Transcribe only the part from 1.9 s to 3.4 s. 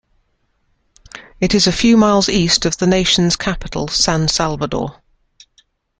miles east of the nation's